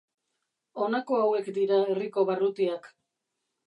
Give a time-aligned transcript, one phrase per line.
[0.85, 2.95] Honako hauek dira herriko barrutiak.